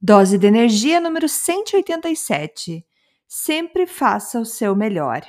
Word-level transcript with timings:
Dose 0.00 0.36
de 0.36 0.46
energia 0.46 1.00
número 1.00 1.26
187. 1.26 2.84
Sempre 3.26 3.86
faça 3.86 4.38
o 4.38 4.44
seu 4.44 4.76
melhor. 4.76 5.22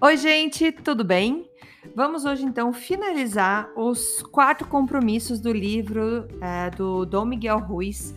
Oi, 0.00 0.16
gente, 0.18 0.70
tudo 0.70 1.02
bem? 1.02 1.50
Vamos 1.94 2.24
hoje 2.24 2.44
então 2.44 2.72
finalizar 2.72 3.70
os 3.76 4.20
quatro 4.32 4.66
compromissos 4.66 5.38
do 5.38 5.52
livro 5.52 6.26
é, 6.40 6.68
do 6.70 7.06
Dom 7.06 7.24
Miguel 7.24 7.60
Ruiz, 7.60 8.12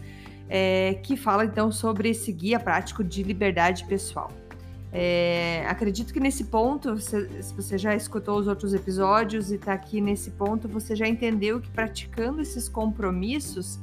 é, 0.49 0.95
que 1.03 1.15
fala 1.15 1.45
então 1.45 1.71
sobre 1.71 2.09
esse 2.09 2.31
guia 2.31 2.59
prático 2.59 3.03
de 3.03 3.21
liberdade 3.21 3.85
pessoal. 3.85 4.31
É, 4.91 5.63
acredito 5.67 6.11
que 6.11 6.19
nesse 6.19 6.45
ponto, 6.45 6.97
se 6.97 7.53
você 7.55 7.77
já 7.77 7.93
escutou 7.93 8.39
os 8.39 8.47
outros 8.47 8.73
episódios 8.73 9.51
e 9.51 9.55
está 9.55 9.73
aqui 9.73 10.01
nesse 10.01 10.31
ponto, 10.31 10.67
você 10.67 10.95
já 10.95 11.07
entendeu 11.07 11.61
que 11.61 11.69
praticando 11.69 12.41
esses 12.41 12.67
compromissos, 12.67 13.79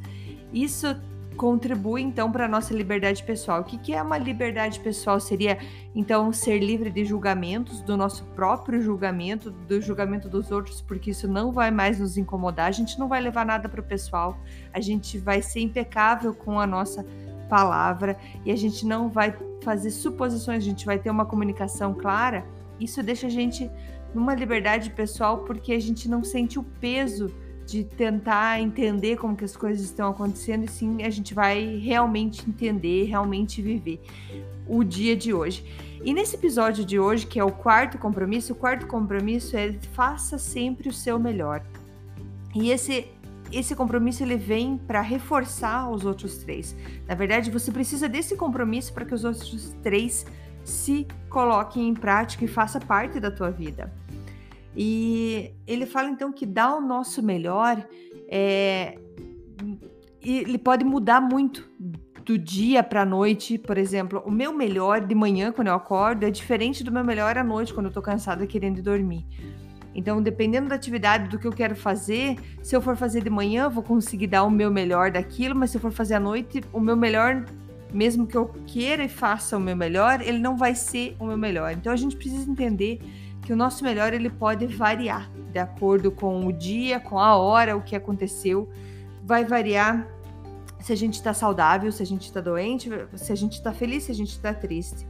isso 0.53 0.89
contribui 1.35 2.03
então 2.03 2.31
para 2.31 2.47
a 2.47 2.49
nossa 2.49 2.73
liberdade 2.73 3.23
pessoal. 3.23 3.61
O 3.61 3.65
que, 3.65 3.77
que 3.77 3.93
é 3.93 4.03
uma 4.03 4.17
liberdade 4.17 4.81
pessoal? 4.81 5.21
Seria 5.21 5.59
então 5.95 6.33
ser 6.33 6.59
livre 6.59 6.91
de 6.91 7.05
julgamentos, 7.05 7.81
do 7.83 7.97
nosso 7.97 8.25
próprio 8.37 8.81
julgamento, 8.81 9.51
do 9.51 9.81
julgamento 9.81 10.29
dos 10.29 10.51
outros, 10.51 10.81
porque 10.81 11.11
isso 11.11 11.29
não 11.29 11.53
vai 11.53 11.71
mais 11.71 11.99
nos 11.99 12.17
incomodar, 12.17 12.67
a 12.67 12.73
gente 12.73 12.99
não 12.99 13.09
vai 13.09 13.21
levar 13.21 13.45
nada 13.45 13.69
para 13.69 13.81
o 13.81 13.85
pessoal, 13.85 14.39
a 14.73 14.81
gente 14.81 15.19
vai 15.19 15.43
ser 15.43 15.61
impecável 15.61 16.35
com 16.35 16.59
a 16.59 16.67
nossa 16.67 17.05
palavra 17.49 18.17
e 18.45 18.51
a 18.51 18.57
gente 18.57 18.87
não 18.87 19.09
vai 19.09 19.37
fazer 19.63 19.91
suposições, 19.91 20.59
a 20.59 20.67
gente 20.67 20.87
vai 20.87 20.99
ter 20.99 21.11
uma 21.11 21.27
comunicação 21.27 21.95
clara. 21.95 22.45
Isso 22.81 23.03
deixa 23.03 23.27
a 23.27 23.31
gente 23.31 23.71
numa 24.15 24.35
liberdade 24.35 24.91
pessoal 24.91 25.39
porque 25.39 25.73
a 25.73 25.81
gente 25.81 26.09
não 26.09 26.23
sente 26.23 26.59
o 26.59 26.63
peso 26.63 27.33
de 27.67 27.85
tentar 27.85 28.61
entender 28.61 29.17
como 29.17 29.37
que 29.37 29.45
as 29.45 29.57
coisas 29.57 29.85
estão 29.85 30.11
acontecendo 30.11 30.65
e 30.65 30.69
sim 30.69 31.03
a 31.03 31.11
gente 31.11 31.35
vai 31.35 31.77
realmente 31.77 32.49
entender, 32.49 33.05
realmente 33.05 33.63
viver 33.63 34.01
o 34.67 34.83
dia 34.83 35.17
de 35.17 35.33
hoje. 35.33 35.65
E 36.05 36.13
nesse 36.13 36.37
episódio 36.37 36.85
de 36.85 36.99
hoje, 36.99 37.27
que 37.27 37.39
é 37.41 37.45
o 37.45 37.51
quarto 37.51 37.99
compromisso, 37.99 38.53
o 38.53 38.57
quarto 38.57 38.87
compromisso 38.87 39.57
é 39.57 39.73
faça 39.93 40.39
sempre 40.39 40.89
o 40.89 40.93
seu 40.93 41.19
melhor. 41.19 41.65
E 42.55 42.71
esse 42.71 43.09
esse 43.53 43.77
compromisso 43.77 44.23
ele 44.23 44.37
vem 44.37 44.77
para 44.77 45.01
reforçar 45.01 45.89
os 45.89 46.05
outros 46.05 46.39
três. 46.39 46.75
Na 47.07 47.15
verdade, 47.15 47.51
você 47.51 47.71
precisa 47.71 48.09
desse 48.09 48.37
compromisso 48.37 48.93
para 48.93 49.05
que 49.05 49.15
os 49.15 49.23
outros 49.23 49.77
três 49.83 50.27
se 50.65 51.07
coloquem 51.29 51.89
em 51.89 51.95
prática 51.95 52.45
e 52.45 52.49
faça 52.49 52.81
parte 52.81 53.21
da 53.21 53.31
tua 53.31 53.51
vida. 53.51 53.93
E 54.77 55.53
ele 55.67 55.87
fala 55.87 56.09
então 56.09 56.33
que 56.33 56.45
dar 56.45 56.75
o 56.77 56.81
nosso 56.81 57.23
melhor 57.23 57.87
é, 58.29 58.99
ele 60.21 60.59
pode 60.59 60.85
mudar 60.85 61.21
muito 61.21 61.69
do 62.25 62.39
dia 62.39 62.83
para 62.83 63.03
a 63.03 63.05
noite, 63.05 63.59
por 63.59 63.77
exemplo, 63.77 64.23
o 64.25 64.31
meu 64.31 64.53
melhor 64.53 65.01
de 65.01 65.15
manhã 65.15 65.53
quando 65.53 65.69
eu 65.69 65.75
acordo 65.75 66.25
é 66.25 66.31
diferente 66.31 66.83
do 66.83 66.91
meu 66.91 67.05
melhor 67.05 67.37
à 67.37 67.45
noite 67.45 67.75
quando 67.75 67.87
eu 67.87 67.93
tô 67.93 68.01
cansada 68.01 68.47
querendo 68.47 68.83
dormir. 68.83 69.27
Então, 69.95 70.21
dependendo 70.21 70.69
da 70.69 70.75
atividade 70.75 71.29
do 71.29 71.39
que 71.39 71.47
eu 71.47 71.53
quero 71.53 71.77
fazer, 71.77 72.37
se 72.63 72.75
eu 72.75 72.81
for 72.81 72.97
fazer 72.97 73.23
de 73.23 73.31
manhã, 73.31 73.69
vou 73.69 73.83
conseguir 73.83 74.27
dar 74.27 74.43
o 74.43 74.51
meu 74.51 74.71
melhor 74.71 75.11
daquilo, 75.11 75.55
mas 75.55 75.71
se 75.71 75.77
eu 75.77 75.81
for 75.81 75.93
fazer 75.93 76.15
à 76.15 76.21
noite, 76.21 76.63
o 76.73 76.81
meu 76.81 76.97
melhor, 76.97 77.45
mesmo 77.93 78.27
que 78.27 78.37
eu 78.37 78.47
queira 78.67 79.05
e 79.05 79.09
faça 79.09 79.57
o 79.57 79.61
meu 79.61 79.77
melhor, 79.77 80.21
ele 80.21 80.39
não 80.39 80.57
vai 80.57 80.75
ser 80.75 81.15
o 81.21 81.27
meu 81.27 81.39
melhor. 81.39 81.73
Então, 81.73 81.93
a 81.93 81.97
gente 81.97 82.17
precisa 82.17 82.51
entender 82.51 82.99
que 83.45 83.53
o 83.53 83.57
nosso 83.57 83.85
melhor 83.85 84.15
ele 84.15 84.31
pode 84.31 84.67
variar 84.67 85.31
de 85.53 85.59
acordo 85.59 86.11
com 86.11 86.47
o 86.47 86.53
dia, 86.53 86.99
com 86.99 87.19
a 87.19 87.37
hora, 87.37 87.77
o 87.77 87.83
que 87.83 87.95
aconteceu. 87.95 88.69
Vai 89.23 89.45
variar 89.45 90.09
se 90.81 90.93
a 90.93 90.97
gente 90.97 91.15
está 91.15 91.33
saudável, 91.33 91.93
se 91.93 92.03
a 92.03 92.07
gente 92.07 92.23
está 92.23 92.41
doente, 92.41 92.91
se 93.15 93.33
a 93.33 93.37
gente 93.37 93.53
está 93.53 93.73
feliz, 93.73 94.05
se 94.05 94.13
a 94.13 94.15
gente 94.15 94.31
está 94.31 94.53
triste. 94.53 95.07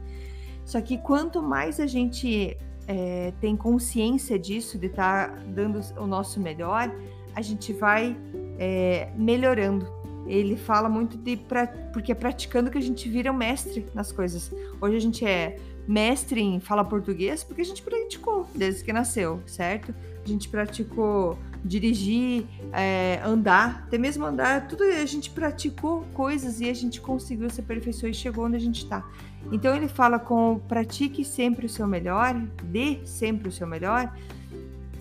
Só 0.65 0.81
que 0.81 0.97
quanto 0.97 1.41
mais 1.41 1.79
a 1.79 1.87
gente 1.87 2.57
é, 2.87 3.33
tem 3.39 3.55
consciência 3.55 4.37
disso, 4.37 4.77
de 4.77 4.87
estar 4.87 5.29
tá 5.29 5.35
dando 5.47 5.81
o 5.97 6.05
nosso 6.05 6.39
melhor, 6.39 6.91
a 7.33 7.41
gente 7.41 7.73
vai 7.73 8.17
é, 8.59 9.09
melhorando. 9.15 9.87
Ele 10.25 10.55
fala 10.55 10.89
muito 10.89 11.17
de 11.17 11.37
pra, 11.37 11.67
porque 11.67 12.11
é 12.11 12.15
praticando 12.15 12.71
que 12.71 12.77
a 12.77 12.81
gente 12.81 13.07
vira 13.09 13.31
o 13.31 13.35
mestre 13.35 13.85
nas 13.93 14.11
coisas. 14.11 14.51
Hoje 14.81 14.95
a 14.95 14.99
gente 14.99 15.25
é 15.25 15.57
mestre 15.87 16.41
em 16.41 16.59
fala 16.59 16.83
português 16.83 17.43
porque 17.43 17.61
a 17.61 17.65
gente 17.65 17.81
praticou 17.81 18.47
desde 18.55 18.83
que 18.83 18.91
nasceu, 18.91 19.41
certo? 19.45 19.93
A 20.23 20.27
gente 20.27 20.49
praticou 20.49 21.37
dirigir, 21.63 22.45
é, 22.73 23.19
andar, 23.23 23.83
até 23.87 23.97
mesmo 23.97 24.25
andar, 24.25 24.67
tudo 24.67 24.83
a 24.83 25.05
gente 25.05 25.29
praticou 25.29 26.03
coisas 26.13 26.61
e 26.61 26.69
a 26.69 26.73
gente 26.73 26.99
conseguiu 27.01 27.49
se 27.49 27.61
aperfeiçoar 27.61 28.11
e 28.11 28.13
chegou 28.13 28.45
onde 28.45 28.55
a 28.55 28.59
gente 28.59 28.83
está. 28.83 29.07
Então 29.51 29.75
ele 29.75 29.87
fala 29.87 30.17
com 30.17 30.59
pratique 30.67 31.23
sempre 31.23 31.65
o 31.65 31.69
seu 31.69 31.87
melhor, 31.87 32.35
dê 32.63 32.99
sempre 33.05 33.49
o 33.49 33.51
seu 33.51 33.67
melhor. 33.67 34.11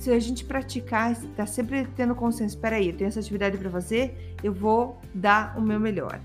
Se 0.05 0.11
a 0.11 0.21
gente 0.21 0.45
praticar, 0.45 1.13
está 1.13 1.47
sempre 1.47 1.89
tendo 1.97 2.15
consciência, 2.15 2.57
espera 2.57 2.77
aí, 2.77 2.91
eu 2.91 2.95
tenho 2.95 3.09
essa 3.09 3.21
atividade 3.21 3.57
para 3.57 3.71
fazer, 3.71 4.35
eu 4.43 4.53
vou 4.53 5.01
dar 5.15 5.57
o 5.57 5.63
meu 5.63 5.81
melhor. 5.81 6.21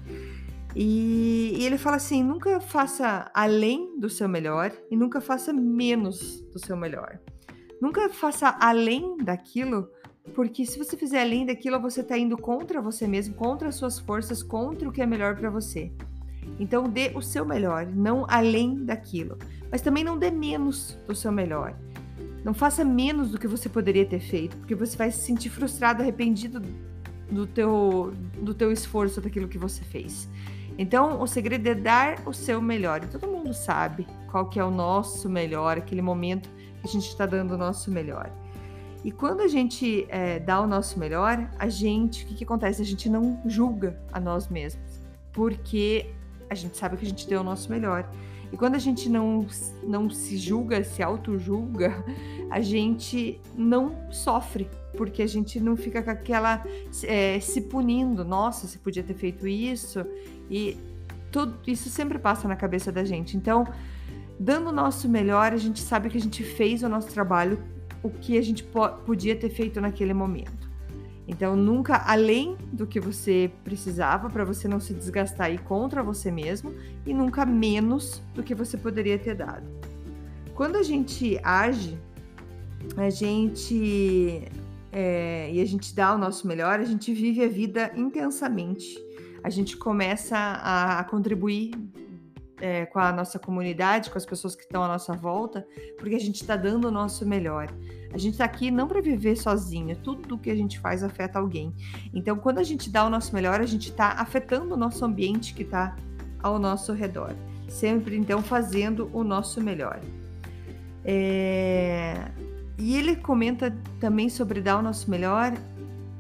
E, 0.76 1.54
e, 1.58 1.66
ele 1.66 1.78
fala 1.78 1.96
assim: 1.96 2.22
nunca 2.22 2.60
faça 2.60 3.32
além 3.34 3.98
do 3.98 4.10
seu 4.10 4.28
melhor 4.28 4.74
e 4.92 4.98
nunca 4.98 5.22
faça 5.22 5.54
menos 5.54 6.42
do 6.52 6.60
seu 6.60 6.76
melhor. 6.76 7.22
Nunca 7.82 8.10
faça 8.10 8.50
além 8.60 9.16
daquilo, 9.16 9.88
porque 10.36 10.66
se 10.66 10.78
você 10.78 10.98
fizer 10.98 11.22
além 11.22 11.46
daquilo, 11.46 11.80
você 11.80 12.02
está 12.02 12.18
indo 12.18 12.38
contra 12.38 12.82
você 12.82 13.08
mesmo, 13.08 13.34
contra 13.34 13.70
as 13.70 13.76
suas 13.76 13.98
forças, 13.98 14.44
contra 14.44 14.90
o 14.90 14.92
que 14.92 15.02
é 15.02 15.06
melhor 15.06 15.38
para 15.38 15.50
você. 15.50 15.90
Então 16.60 16.84
dê 16.84 17.14
o 17.16 17.22
seu 17.22 17.46
melhor, 17.46 17.86
não 17.86 18.26
além 18.28 18.84
daquilo. 18.84 19.38
Mas 19.72 19.80
também 19.80 20.04
não 20.04 20.18
dê 20.18 20.30
menos 20.30 20.98
do 21.08 21.16
seu 21.16 21.32
melhor. 21.32 21.78
Não 22.44 22.54
faça 22.54 22.84
menos 22.84 23.32
do 23.32 23.38
que 23.38 23.48
você 23.48 23.68
poderia 23.68 24.06
ter 24.06 24.20
feito, 24.20 24.56
porque 24.58 24.76
você 24.76 24.96
vai 24.98 25.12
se 25.12 25.20
sentir 25.20 25.50
frustrado, 25.50 26.02
arrependido 26.02 26.62
do 27.30 27.46
teu, 27.46 28.14
do 28.42 28.54
teu 28.54 28.72
esforço, 28.72 29.22
daquilo 29.22 29.48
que 29.48 29.58
você 29.58 29.84
fez. 29.84 30.28
Então, 30.78 31.22
o 31.22 31.28
segredo 31.28 31.68
é 31.68 31.76
dar 31.76 32.22
o 32.26 32.34
seu 32.34 32.62
melhor. 32.62 33.04
E 33.04 33.08
todo 33.08 33.28
mundo 33.28 33.54
sabe 33.54 34.08
qual 34.32 34.46
que 34.46 34.60
é 34.60 34.64
o 34.64 34.72
nosso 34.72 35.30
melhor, 35.30 35.78
aquele 35.78 36.02
momento 36.02 36.50
que 36.82 36.88
a 36.88 36.90
gente 36.90 37.08
está 37.08 37.26
dando 37.26 37.54
o 37.54 37.58
nosso 37.58 37.92
melhor. 37.92 38.32
E 39.04 39.12
quando 39.12 39.42
a 39.42 39.48
gente 39.48 40.06
é, 40.10 40.40
dá 40.40 40.60
o 40.62 40.68
nosso 40.68 41.00
melhor, 41.00 41.50
a 41.58 41.70
gente, 41.70 42.24
o 42.24 42.28
que, 42.28 42.36
que 42.36 42.44
acontece? 42.44 42.82
A 42.82 42.86
gente 42.86 43.10
não 43.10 43.42
julga 43.46 44.00
a 44.12 44.20
nós 44.20 44.48
mesmos, 44.48 45.00
porque 45.32 46.10
a 46.50 46.56
gente 46.56 46.78
sabe 46.78 46.98
que 46.98 47.06
a 47.06 47.10
gente 47.10 47.28
deu 47.28 47.42
o 47.42 47.44
nosso 47.44 47.70
melhor. 47.70 48.10
E 48.52 48.58
quando 48.58 48.76
a 48.76 48.80
gente 48.80 49.10
não, 49.10 49.46
não 49.84 50.10
se 50.10 50.38
julga, 50.38 50.84
se 50.84 51.04
auto-julga, 51.04 52.04
a 52.50 52.62
gente 52.62 53.40
não 53.56 53.96
sofre, 54.12 54.68
porque 54.98 55.22
a 55.22 55.28
gente 55.28 55.60
não 55.60 55.78
fica 55.78 56.02
com 56.02 56.10
aquela 56.10 56.64
é, 57.04 57.40
se 57.40 57.62
punindo. 57.62 58.26
Nossa, 58.26 58.68
você 58.68 58.78
podia 58.80 59.04
ter 59.04 59.14
feito 59.14 59.48
isso. 59.48 60.04
E 60.50 60.78
tudo 61.32 61.58
isso 61.68 61.90
sempre 61.90 62.18
passa 62.18 62.48
na 62.48 62.56
cabeça 62.56 62.92
da 62.92 63.04
gente. 63.04 63.38
Então, 63.38 63.68
dando 64.40 64.70
o 64.70 64.74
nosso 64.74 65.08
melhor, 65.08 65.54
a 65.54 65.58
gente 65.58 65.80
sabe 65.80 66.10
que 66.10 66.18
a 66.18 66.22
gente 66.22 66.44
fez 66.44 66.82
o 66.82 66.90
nosso 66.90 67.10
trabalho, 67.10 67.62
o 68.02 68.10
que 68.10 68.38
a 68.38 68.42
gente 68.42 68.64
po 68.64 68.90
podia 69.06 69.36
ter 69.36 69.50
feito 69.50 69.80
naquele 69.80 70.14
momento. 70.14 70.69
Então, 71.30 71.56
nunca 71.56 71.96
além 71.96 72.58
do 72.74 72.86
que 72.86 73.00
você 73.00 73.50
precisava 73.64 74.30
para 74.30 74.44
você 74.44 74.68
não 74.68 74.80
se 74.80 74.94
desgastar 74.94 75.54
e 75.54 75.58
contra 75.58 76.04
você 76.04 76.30
mesmo, 76.30 76.74
e 77.06 77.14
nunca 77.14 77.46
menos 77.46 78.22
do 78.34 78.44
que 78.44 78.54
você 78.54 78.78
poderia 78.78 79.18
ter 79.18 79.36
dado. 79.36 79.70
Quando 80.56 80.76
a 80.76 80.84
gente 80.84 81.40
age, 81.44 81.98
a 82.98 83.10
gente 83.10 84.50
é, 84.92 85.50
e 85.54 85.62
a 85.62 85.66
gente 85.66 85.96
dá 85.96 86.16
o 86.16 86.18
nosso 86.18 86.48
melhor, 86.48 86.80
a 86.80 86.84
gente 86.84 87.14
vive 87.14 87.44
a 87.44 87.48
vida 87.48 87.92
intensamente 87.96 89.08
a 89.44 89.50
gente 89.50 89.78
começa 89.78 90.38
a, 90.38 91.00
a 91.00 91.04
contribuir 91.04 91.72
é, 92.62 92.86
com 92.86 93.00
a 93.00 93.12
nossa 93.12 93.40
comunidade, 93.40 94.10
com 94.10 94.18
as 94.18 94.26
pessoas 94.26 94.56
que 94.56 94.64
estão 94.64 94.84
à 94.84 94.88
nossa 94.88 95.14
volta, 95.14 95.66
porque 95.98 96.16
a 96.16 96.20
gente 96.20 96.42
está 96.42 96.56
dando 96.56 96.88
o 96.88 96.92
nosso 96.92 97.26
melhor. 97.26 97.68
A 98.12 98.18
gente 98.18 98.34
está 98.34 98.46
aqui 98.46 98.72
não 98.72 98.88
para 98.88 99.02
viver 99.02 99.36
sozinho, 99.36 99.96
tudo 99.96 100.38
que 100.38 100.50
a 100.50 100.56
gente 100.56 100.80
faz 100.80 101.04
afeta 101.04 101.40
alguém. 101.40 101.74
Então, 102.14 102.38
quando 102.38 102.58
a 102.58 102.64
gente 102.64 102.90
dá 102.90 103.06
o 103.06 103.10
nosso 103.10 103.34
melhor, 103.34 103.62
a 103.62 103.66
gente 103.66 103.90
está 103.90 104.14
afetando 104.14 104.74
o 104.74 104.78
nosso 104.78 105.06
ambiente 105.06 105.54
que 105.54 105.64
está 105.64 105.96
ao 106.42 106.58
nosso 106.58 106.92
redor. 106.94 107.36
Sempre, 107.68 108.18
então, 108.18 108.42
fazendo 108.42 109.10
o 109.14 109.24
nosso 109.24 109.62
melhor. 109.62 110.00
É... 111.06 112.30
E 112.78 112.96
ele 112.96 113.16
comenta 113.16 113.76
também 114.00 114.30
sobre 114.30 114.62
dar 114.62 114.80
o 114.80 114.82
nosso 114.82 115.12
melhor 115.12 115.54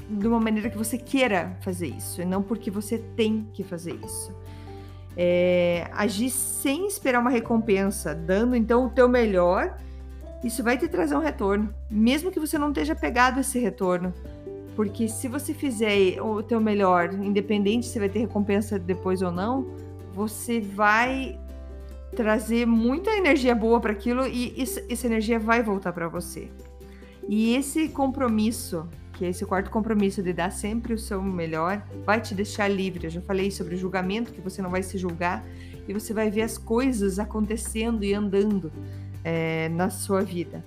de 0.09 0.27
uma 0.27 0.39
maneira 0.39 0.69
que 0.69 0.77
você 0.77 0.97
queira 0.97 1.56
fazer 1.62 1.88
isso, 1.88 2.21
e 2.21 2.25
não 2.25 2.42
porque 2.42 2.71
você 2.71 2.97
tem 2.97 3.47
que 3.53 3.63
fazer 3.63 4.00
isso. 4.03 4.33
É, 5.15 5.89
agir 5.94 6.30
sem 6.30 6.88
esperar 6.88 7.19
uma 7.19 7.30
recompensa, 7.30 8.15
dando 8.15 8.56
então 8.56 8.85
o 8.85 8.89
teu 8.89 9.07
melhor, 9.07 9.77
isso 10.44 10.63
vai 10.63 10.77
te 10.77 10.88
trazer 10.88 11.15
um 11.15 11.19
retorno, 11.19 11.74
mesmo 11.89 12.31
que 12.31 12.39
você 12.39 12.57
não 12.57 12.69
esteja 12.69 12.95
pegado 12.95 13.39
esse 13.39 13.59
retorno. 13.59 14.13
Porque 14.75 15.09
se 15.09 15.27
você 15.27 15.53
fizer 15.53 16.21
o 16.21 16.41
teu 16.41 16.62
melhor, 16.62 17.13
independente 17.13 17.88
se 17.88 18.00
vai 18.00 18.07
ter 18.07 18.19
recompensa 18.19 18.80
depois 18.80 19.21
ou 19.21 19.31
não, 19.31 19.68
você 20.13 20.62
vai 20.62 21.38
trazer 22.15 22.65
muita 22.65 23.12
energia 23.12 23.53
boa 23.53 23.80
para 23.80 23.91
aquilo 23.91 24.25
e 24.25 24.56
essa 24.89 25.06
energia 25.06 25.38
vai 25.38 25.62
voltar 25.62 25.91
para 25.91 26.07
você. 26.07 26.50
E 27.27 27.56
esse 27.56 27.89
compromisso, 27.89 28.88
que 29.13 29.25
é 29.25 29.30
esse 29.30 29.45
quarto 29.45 29.69
compromisso 29.69 30.24
de 30.24 30.31
dar 30.31 30.51
sempre 30.51 30.94
o 30.94 30.97
seu 30.97 31.21
melhor, 31.21 31.85
vai 32.06 32.21
te 32.21 32.33
deixar 32.33 32.69
livre. 32.69 33.06
Eu 33.06 33.12
já 33.12 33.21
falei 33.21 33.51
sobre 33.51 33.75
o 33.75 33.77
julgamento, 33.77 34.31
que 34.31 34.42
você 34.42 34.62
não 34.62 34.69
vai 34.69 34.81
se 34.81 34.97
julgar 34.97 35.45
e 35.88 35.94
você 35.94 36.13
vai 36.13 36.31
ver 36.31 36.44
as 36.44 36.57
coisas 36.57 37.19
acontecendo 37.19 38.03
e 38.03 38.13
andando 38.13 38.71
é, 39.30 39.70
na 39.70 39.92
sua 39.92 40.24
vida. 40.24 40.66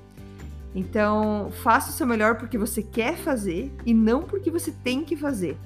Então, 0.73 1.51
faça 1.51 1.91
o 1.91 1.93
seu 1.93 2.07
melhor 2.07 2.39
porque 2.39 2.57
você 2.57 2.81
quer 2.81 3.17
fazer 3.17 3.73
e 3.85 3.93
não 3.93 4.23
porque 4.23 4.51
você 4.51 4.71
tem 4.71 5.05
que 5.05 5.17
fazer. 5.17 5.59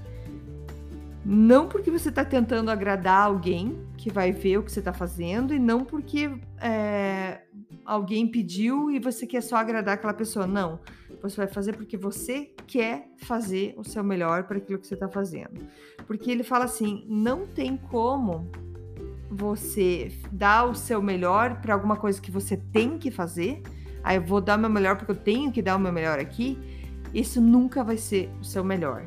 Não 1.25 1.69
porque 1.69 1.91
você 1.91 2.09
está 2.09 2.25
tentando 2.25 2.71
agradar 2.71 3.27
alguém 3.27 3.79
que 3.99 4.11
vai 4.11 4.33
ver 4.33 4.59
o 4.59 4.63
que 4.63 4.73
você 4.73 4.79
está 4.79 4.93
fazendo 4.93 5.53
e 5.53 5.59
não 5.59 5.85
porque 5.85 6.31
é, 6.61 7.43
alguém 7.85 8.27
pediu 8.27 8.91
e 8.91 8.99
você 8.99 9.27
quer 9.27 9.43
só 9.43 9.57
agradar 9.57 9.95
aquela 9.95 10.15
pessoa. 10.15 10.47
Não. 10.47 10.81
Você 11.23 11.37
vai 11.37 11.49
fazer 11.49 11.77
porque 11.77 11.97
você 11.97 12.53
quer 12.67 13.09
fazer 13.19 13.75
o 13.77 13.85
seu 13.85 14.03
melhor 14.03 14.45
para 14.45 14.59
aquilo 14.59 14.79
que 14.79 14.87
você 14.87 14.95
está 14.95 15.09
fazendo. 15.09 15.67
Porque 16.07 16.31
ele 16.31 16.43
fala 16.43 16.65
assim: 16.65 17.05
não 17.09 17.47
tem 17.47 17.77
como 17.77 18.51
você 19.37 20.11
dar 20.33 20.65
o 20.65 20.75
seu 20.75 21.03
melhor 21.03 21.61
para 21.61 21.75
alguma 21.75 21.97
coisa 21.97 22.21
que 22.21 22.31
você 22.31 22.57
tem 22.57 22.99
que 22.99 23.11
fazer. 23.11 23.63
Aí 24.03 24.17
eu 24.17 24.23
vou 24.23 24.41
dar 24.41 24.59
o 24.59 24.61
meu 24.61 24.71
melhor 24.71 24.97
porque 24.97 25.13
eu 25.13 25.17
tenho 25.17 25.53
que 25.53 25.61
dar 25.63 25.77
o 25.77 25.79
meu 25.79 25.93
melhor 25.93 26.19
aqui. 26.19 26.59
Isso 27.13 27.41
nunca 27.41 27.85
vai 27.85 27.97
ser 27.97 28.31
o 28.41 28.45
seu 28.45 28.65
melhor. 28.65 29.07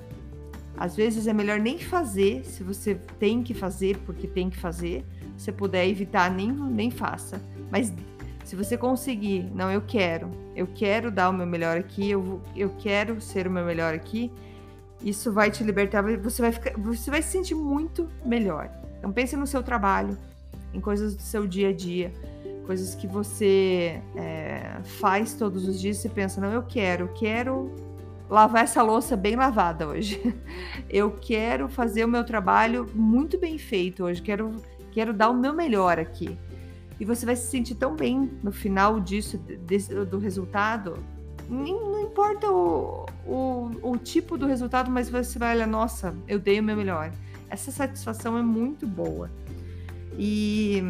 Às 0.78 0.96
vezes 0.96 1.28
é 1.28 1.34
melhor 1.34 1.60
nem 1.60 1.78
fazer, 1.78 2.46
se 2.46 2.64
você 2.64 2.96
tem 3.20 3.44
que 3.44 3.54
fazer 3.54 3.98
porque 4.06 4.28
tem 4.28 4.50
que 4.50 4.58
fazer. 4.58 5.04
Se 5.36 5.52
puder 5.52 5.88
evitar, 5.88 6.30
nem, 6.32 6.52
nem 6.52 6.92
faça. 6.92 7.42
Mas 7.72 7.94
se 8.44 8.56
você 8.56 8.78
conseguir, 8.78 9.50
não, 9.54 9.72
eu 9.72 9.82
quero, 9.82 10.32
eu 10.56 10.68
quero 10.68 11.12
dar 11.12 11.30
o 11.30 11.34
meu 11.34 11.46
melhor 11.46 11.78
aqui, 11.78 12.10
eu, 12.10 12.42
eu 12.56 12.70
quero 12.78 13.22
ser 13.22 13.48
o 13.48 13.52
meu 13.52 13.64
melhor 13.64 13.94
aqui, 13.94 14.32
isso 15.04 15.32
vai 15.32 15.50
te 15.52 15.64
libertar, 15.64 16.02
você 16.18 16.42
vai, 16.42 16.52
ficar, 16.52 16.74
você 16.78 17.12
vai 17.12 17.22
se 17.22 17.30
sentir 17.30 17.56
muito 17.56 18.10
melhor. 18.26 18.70
Então 19.00 19.12
pense 19.12 19.36
no 19.36 19.48
seu 19.48 19.64
trabalho, 19.64 20.16
em 20.74 20.80
coisas 20.80 21.16
do 21.16 21.22
seu 21.22 21.48
dia 21.48 21.70
a 21.70 21.74
dia, 21.74 22.14
coisas 22.66 22.94
que 22.94 23.08
você 23.08 24.00
é, 24.16 24.80
faz 24.84 25.34
todos 25.34 25.68
os 25.68 25.82
dias, 25.82 25.98
você 25.98 26.08
pensa, 26.08 26.40
não, 26.40 26.52
eu 26.52 26.62
quero, 26.62 27.08
quero 27.16 27.74
lavar 28.30 28.64
essa 28.64 28.84
louça 28.84 29.18
bem 29.18 29.36
lavada 29.36 29.88
hoje. 29.88 30.22
Eu 30.88 31.12
quero 31.20 31.68
fazer 31.68 32.06
o 32.06 32.08
meu 32.08 32.24
trabalho 32.24 32.86
muito 32.94 33.40
bem 33.40 33.58
feito 33.58 34.04
hoje. 34.04 34.22
Quero, 34.22 34.56
quero 34.92 35.14
dar 35.14 35.30
o 35.30 35.34
meu 35.34 35.54
melhor 35.54 35.98
aqui. 36.00 36.38
E 37.00 37.06
você 37.06 37.26
vai 37.26 37.36
se 37.36 37.48
sentir 37.48 37.76
tão 37.76 37.96
bem 37.96 38.30
no 38.44 38.52
final 38.52 39.00
disso, 39.00 39.38
desse, 39.38 39.94
do 40.06 40.20
resultado. 40.20 40.98
Não 41.50 42.02
importa 42.04 42.52
o, 42.52 43.06
o, 43.26 43.72
o 43.82 43.98
tipo 43.98 44.38
do 44.38 44.46
resultado, 44.46 44.92
mas 44.92 45.10
você 45.10 45.40
vai 45.40 45.56
olhar, 45.56 45.68
nossa, 45.68 46.16
eu 46.28 46.38
dei 46.38 46.60
o 46.60 46.64
meu 46.64 46.76
melhor. 46.76 47.12
Essa 47.50 47.72
satisfação 47.72 48.38
é 48.38 48.42
muito 48.42 48.86
boa. 48.86 49.30
E 50.18 50.82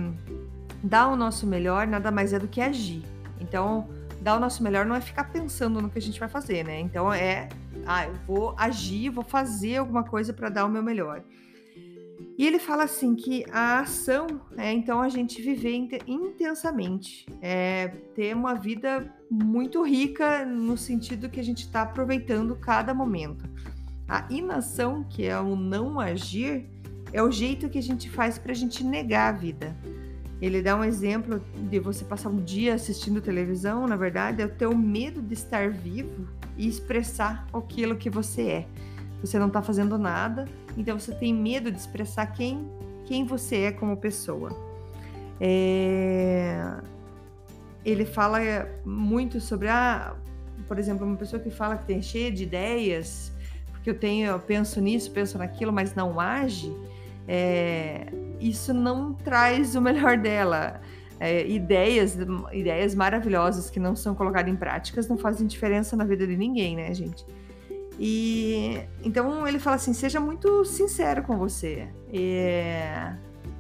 dar 0.84 1.08
o 1.08 1.16
nosso 1.16 1.46
melhor 1.46 1.88
nada 1.88 2.12
mais 2.12 2.34
é 2.34 2.40
do 2.40 2.48
que 2.48 2.62
agir. 2.62 3.04
Então, 3.40 3.88
dar 4.22 4.36
o 4.36 4.40
nosso 4.40 4.64
melhor 4.64 4.86
não 4.86 4.96
é 4.96 5.02
ficar 5.02 5.26
pensando 5.26 5.82
no 5.82 5.90
que 5.90 5.98
a 5.98 6.02
gente 6.02 6.20
vai 6.20 6.30
fazer, 6.30 6.64
né? 6.64 6.80
Então 6.80 7.12
é, 7.12 7.50
ah, 7.86 8.06
eu 8.06 8.14
vou 8.28 8.56
agir, 8.58 9.10
vou 9.10 9.24
fazer 9.24 9.78
alguma 9.78 10.04
coisa 10.04 10.34
para 10.34 10.50
dar 10.50 10.66
o 10.66 10.70
meu 10.70 10.84
melhor. 10.84 11.24
E 12.38 12.48
ele 12.48 12.58
fala 12.58 12.84
assim 12.84 13.16
que 13.16 13.46
a 13.52 13.80
ação 13.80 14.26
é 14.58 14.72
então 14.72 15.02
a 15.02 15.10
gente 15.10 15.42
viver 15.42 15.74
intensamente, 16.08 17.26
é 17.42 17.90
ter 18.16 18.34
uma 18.34 18.54
vida 18.54 19.14
muito 19.30 19.84
rica 19.84 20.46
no 20.46 20.78
sentido 20.78 21.30
que 21.30 21.40
a 21.40 21.44
gente 21.44 21.64
está 21.64 21.82
aproveitando 21.82 22.56
cada 22.56 22.94
momento. 22.94 23.44
A 24.10 24.26
inação, 24.30 25.06
que 25.08 25.26
é 25.26 25.40
o 25.40 25.56
não 25.56 26.00
agir, 26.00 26.68
é 27.14 27.22
o 27.22 27.32
jeito 27.32 27.70
que 27.70 27.78
a 27.78 27.84
gente 27.84 28.10
faz 28.10 28.40
para 28.40 28.52
a 28.52 28.56
gente 28.56 28.84
negar 28.84 29.34
a 29.34 29.38
vida. 29.38 29.76
Ele 30.42 30.62
dá 30.62 30.76
um 30.76 30.84
exemplo 30.84 31.44
de 31.70 31.80
você 31.80 32.06
passar 32.06 32.30
um 32.30 32.38
dia 32.38 32.74
assistindo 32.74 33.22
televisão, 33.22 33.86
na 33.86 33.96
verdade, 33.96 34.42
é 34.42 34.46
o 34.46 34.50
teu 34.50 34.76
medo 34.76 35.22
de 35.22 35.34
estar 35.34 35.70
vivo 35.70 36.28
e 36.58 36.68
expressar 36.68 37.46
aquilo 37.54 37.96
que 37.98 38.10
você 38.10 38.42
é. 38.44 38.68
Você 39.22 39.38
não 39.38 39.48
está 39.48 39.62
fazendo 39.62 39.98
nada, 39.98 40.46
então 40.78 40.98
você 40.98 41.14
tem 41.14 41.34
medo 41.34 41.70
de 41.72 41.78
expressar 41.78 42.28
quem, 42.28 42.68
quem 43.06 43.26
você 43.26 43.64
é 43.64 43.72
como 43.72 43.98
pessoa. 43.98 44.50
É... 45.42 46.80
Ele 47.84 48.06
fala 48.06 48.40
muito 48.86 49.42
sobre, 49.42 49.68
a, 49.68 50.16
por 50.68 50.80
exemplo, 50.80 51.06
uma 51.06 51.18
pessoa 51.18 51.42
que 51.42 51.50
fala 51.50 51.78
que 51.78 51.86
tem 51.86 52.02
cheia 52.02 52.32
de 52.32 52.44
ideias, 52.44 53.34
porque 53.80 53.90
eu 53.90 53.98
tenho, 53.98 54.28
eu 54.28 54.40
penso 54.40 54.80
nisso, 54.80 55.12
penso 55.12 55.38
naquilo, 55.38 55.74
mas 55.74 55.96
não 55.96 56.20
age 56.20 56.72
é, 57.32 58.08
isso 58.40 58.74
não 58.74 59.14
traz 59.14 59.76
o 59.76 59.82
melhor 59.82 60.18
dela. 60.18 60.82
É, 61.22 61.46
ideias, 61.46 62.18
ideias 62.54 62.96
maravilhosas 62.96 63.70
que 63.70 63.78
não 63.78 63.94
são 63.94 64.16
colocadas 64.16 64.52
em 64.52 64.56
práticas 64.56 65.06
não 65.06 65.18
fazem 65.18 65.46
diferença 65.46 65.98
na 65.98 66.06
vida 66.06 66.26
de 66.26 66.38
ninguém, 66.38 66.78
né, 66.78 66.94
gente? 66.94 67.26
E 68.00 68.80
então 69.04 69.46
ele 69.46 69.60
fala 69.60 69.76
assim: 69.76 69.94
seja 69.94 70.20
muito 70.22 70.64
sincero 70.64 71.22
com 71.24 71.38
você, 71.38 71.90
é, 72.14 73.14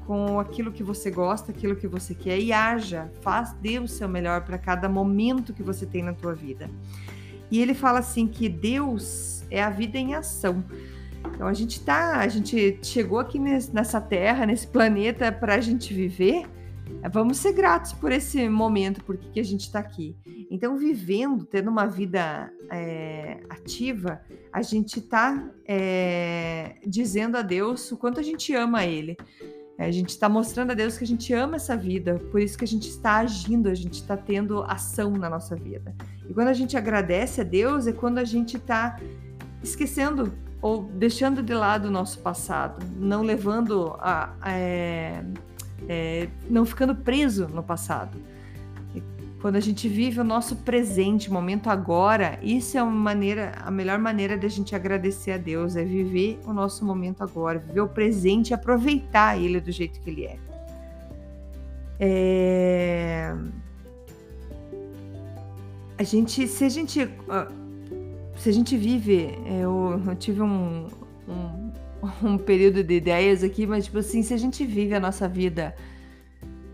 com 0.08 0.40
aquilo 0.40 0.72
que 0.72 0.82
você 0.82 1.12
gosta, 1.12 1.52
aquilo 1.52 1.76
que 1.76 1.86
você 1.86 2.16
quer 2.16 2.40
e 2.40 2.54
haja, 2.54 3.12
faz, 3.20 3.52
dê 3.62 3.78
o 3.78 3.90
seu 3.90 4.08
melhor 4.08 4.46
para 4.46 4.58
cada 4.58 4.88
momento 4.88 5.54
que 5.54 5.62
você 5.62 5.86
tem 5.86 6.02
na 6.02 6.14
tua 6.14 6.34
vida. 6.34 6.70
E 7.52 7.62
ele 7.62 7.74
fala 7.74 8.00
assim 8.00 8.28
que 8.28 8.48
Deus 8.48 9.44
é 9.50 9.62
a 9.62 9.70
vida 9.70 9.98
em 9.98 10.14
ação. 10.14 10.64
Então 11.34 11.48
a 11.48 11.54
gente 11.54 11.82
tá, 11.82 12.18
a 12.20 12.28
gente 12.28 12.80
chegou 12.84 13.20
aqui 13.20 13.40
nessa 13.40 14.00
terra, 14.00 14.46
nesse 14.46 14.68
planeta 14.68 15.32
para 15.32 15.56
a 15.56 15.62
gente 15.62 15.94
viver. 15.94 16.46
Vamos 17.12 17.38
ser 17.38 17.54
gratos 17.54 17.94
por 17.94 18.12
esse 18.12 18.50
momento, 18.50 19.04
porque 19.04 19.30
que 19.30 19.40
a 19.40 19.44
gente 19.44 19.62
está 19.62 19.80
aqui. 19.80 20.18
Então, 20.52 20.76
vivendo, 20.76 21.46
tendo 21.46 21.70
uma 21.70 21.86
vida 21.86 22.52
é, 22.70 23.40
ativa, 23.50 24.22
a 24.52 24.62
gente 24.62 25.00
está 25.00 25.50
é, 25.66 26.76
dizendo 26.86 27.38
a 27.38 27.42
Deus 27.42 27.92
o 27.92 27.98
quanto 27.98 28.20
a 28.20 28.24
gente 28.24 28.54
ama 28.54 28.86
Ele. 28.86 29.16
A 29.78 29.92
gente 29.92 30.10
está 30.10 30.28
mostrando 30.28 30.72
a 30.72 30.74
Deus 30.74 30.98
que 30.98 31.06
a 31.06 31.08
gente 31.08 31.32
ama 31.32 31.56
essa 31.56 31.78
vida, 31.78 32.20
por 32.32 32.42
isso 32.42 32.58
que 32.58 32.66
a 32.66 32.68
gente 32.68 32.90
está 32.90 33.18
agindo, 33.20 33.70
a 33.70 33.74
gente 33.74 33.94
está 33.94 34.18
tendo 34.18 34.62
ação 34.64 35.12
na 35.12 35.30
nossa 35.30 35.56
vida. 35.56 35.96
E 36.30 36.34
quando 36.34 36.50
a 36.50 36.54
gente 36.54 36.78
agradece 36.78 37.42
a 37.42 37.44
Deus, 37.44 37.88
é 37.88 37.92
quando 37.92 38.20
a 38.20 38.24
gente 38.24 38.58
está 38.58 39.00
esquecendo 39.64 40.32
ou 40.62 40.84
deixando 40.84 41.42
de 41.42 41.54
lado 41.54 41.88
o 41.88 41.92
nosso 41.92 42.20
passado, 42.20 42.86
não 42.98 43.24
levando 43.24 43.96
a, 44.00 44.34
a 44.40 44.52
é, 44.52 45.24
é, 45.88 46.28
não 46.50 46.66
ficando 46.66 46.96
preso 46.96 47.48
no 47.48 47.64
passado. 47.64 48.18
Quando 49.42 49.56
a 49.56 49.62
gente 49.62 49.88
vive 49.88 50.20
o 50.20 50.24
nosso 50.24 50.58
presente, 50.58 51.32
momento 51.32 51.70
agora, 51.70 52.38
isso 52.44 52.78
é 52.78 52.84
uma 52.84 52.92
maneira, 52.92 53.54
a 53.64 53.72
melhor 53.72 53.98
maneira 53.98 54.38
de 54.38 54.46
a 54.46 54.50
gente 54.50 54.76
agradecer 54.76 55.32
a 55.32 55.38
Deus 55.38 55.78
é 55.78 55.84
viver 55.84 56.42
o 56.46 56.52
nosso 56.52 56.84
momento 56.84 57.24
agora, 57.24 57.58
viver 57.58 57.80
o 57.80 57.88
presente 57.88 58.50
e 58.50 58.54
aproveitar 58.54 59.40
ele 59.40 59.62
do 59.62 59.72
jeito 59.72 60.02
que 60.02 60.10
ele 60.10 60.26
é. 60.26 60.38
é... 62.02 62.79
A 66.00 66.04
gente, 66.04 66.48
se 66.48 66.64
a 66.64 66.70
gente 66.70 67.10
se 68.38 68.48
a 68.48 68.54
gente 68.54 68.78
vive, 68.78 69.38
eu, 69.62 70.02
eu 70.08 70.16
tive 70.16 70.42
um, 70.42 70.88
um, 71.28 71.72
um, 72.24 72.38
período 72.38 72.82
de 72.82 72.94
ideias 72.94 73.44
aqui, 73.44 73.68
mas 73.68 73.84
tipo 73.84 73.98
assim, 73.98 74.24
se 74.24 74.34
a 74.34 74.38
gente 74.38 74.66
vive 74.66 74.96
a 74.96 75.00
nossa 75.00 75.28
vida 75.28 75.76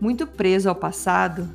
muito 0.00 0.28
preso 0.28 0.68
ao 0.68 0.76
passado, 0.76 1.50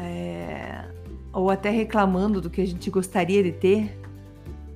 é, 0.00 0.84
ou 1.32 1.48
até 1.48 1.70
reclamando 1.70 2.40
do 2.40 2.50
que 2.50 2.60
a 2.60 2.66
gente 2.66 2.90
gostaria 2.90 3.40
de 3.40 3.52
ter, 3.52 3.96